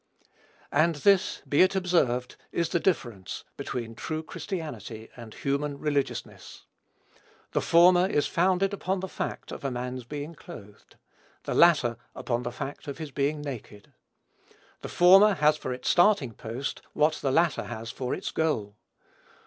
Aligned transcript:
And 0.71 0.95
this, 0.95 1.43
be 1.47 1.61
it 1.61 1.75
observed, 1.75 2.35
is 2.51 2.69
the 2.69 2.79
difference 2.79 3.43
between 3.55 3.93
true 3.93 4.23
Christianity 4.23 5.09
and 5.15 5.31
human 5.31 5.77
religiousness. 5.77 6.65
The 7.51 7.61
former 7.61 8.07
is 8.07 8.25
founded 8.25 8.73
upon 8.73 9.01
the 9.01 9.07
fact 9.07 9.51
of 9.51 9.63
a 9.63 9.69
man's 9.69 10.03
being 10.03 10.33
clothed: 10.33 10.95
the 11.43 11.53
latter, 11.53 11.97
upon 12.15 12.41
the 12.41 12.51
fact 12.51 12.87
of 12.87 12.97
his 12.97 13.11
being 13.11 13.41
naked. 13.43 13.93
The 14.81 14.89
former 14.89 15.35
has 15.35 15.55
for 15.55 15.71
its 15.71 15.87
starting 15.87 16.33
post 16.33 16.81
what 16.93 17.17
the 17.21 17.29
latter 17.31 17.65
has 17.65 17.91
for 17.91 18.15
its 18.15 18.31
goal. 18.31 18.77